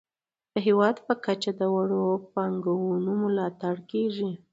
[0.53, 4.31] د هیواد په کچه د وړو پانګونو ملاتړ کیږي.